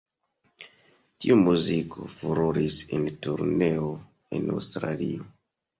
[1.25, 3.95] Tiu muziko furoris en turneo
[4.41, 5.33] en Aŭstralio.